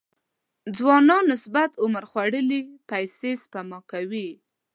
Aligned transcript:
ځوانانو 0.77 1.27
نسبت 1.31 1.71
عمر 1.83 2.03
خوړلي 2.11 2.59
پيسې 2.89 3.31
سپما 3.43 3.79
کوي. 3.91 4.29